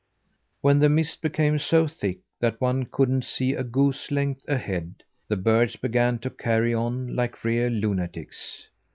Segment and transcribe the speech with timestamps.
[0.61, 5.37] When the mist became so thick that one couldn't see a goose length ahead, the
[5.37, 8.67] birds began to carry on like real lunatics.